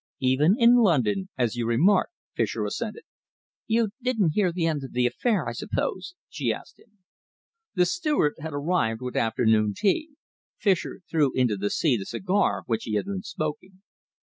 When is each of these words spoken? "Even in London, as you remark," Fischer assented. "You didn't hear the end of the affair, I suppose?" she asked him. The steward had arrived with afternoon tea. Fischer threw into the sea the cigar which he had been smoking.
"Even 0.21 0.55
in 0.57 0.77
London, 0.77 1.29
as 1.37 1.55
you 1.55 1.67
remark," 1.67 2.09
Fischer 2.35 2.65
assented. 2.65 3.03
"You 3.67 3.89
didn't 4.01 4.31
hear 4.33 4.51
the 4.51 4.65
end 4.65 4.83
of 4.83 4.93
the 4.93 5.05
affair, 5.05 5.47
I 5.47 5.51
suppose?" 5.51 6.15
she 6.27 6.51
asked 6.51 6.79
him. 6.79 7.03
The 7.75 7.85
steward 7.85 8.33
had 8.39 8.51
arrived 8.55 9.01
with 9.01 9.15
afternoon 9.15 9.75
tea. 9.77 10.15
Fischer 10.57 11.01
threw 11.07 11.31
into 11.33 11.55
the 11.55 11.69
sea 11.69 11.97
the 11.97 12.05
cigar 12.07 12.63
which 12.65 12.85
he 12.85 12.95
had 12.95 13.05
been 13.05 13.21
smoking. 13.21 13.83